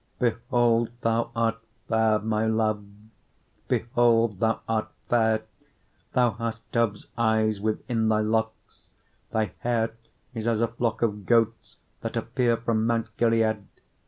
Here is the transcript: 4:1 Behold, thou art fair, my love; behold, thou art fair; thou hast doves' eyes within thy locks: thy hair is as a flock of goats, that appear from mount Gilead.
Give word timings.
4:1 0.19 0.31
Behold, 0.39 0.89
thou 1.01 1.31
art 1.35 1.59
fair, 1.87 2.17
my 2.17 2.43
love; 2.47 2.83
behold, 3.67 4.39
thou 4.39 4.59
art 4.67 4.89
fair; 5.07 5.43
thou 6.13 6.31
hast 6.31 6.63
doves' 6.71 7.05
eyes 7.19 7.61
within 7.61 8.09
thy 8.09 8.19
locks: 8.19 8.93
thy 9.31 9.51
hair 9.59 9.91
is 10.33 10.47
as 10.47 10.59
a 10.59 10.67
flock 10.67 11.03
of 11.03 11.27
goats, 11.27 11.77
that 11.99 12.17
appear 12.17 12.57
from 12.57 12.87
mount 12.87 13.15
Gilead. 13.17 13.63